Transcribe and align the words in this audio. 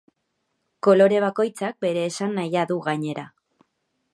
Kolore 0.87 1.19
bakoitzak 1.25 1.77
bere 1.87 2.07
esanahia 2.13 2.65
du 2.73 2.79
gainera. 2.89 3.27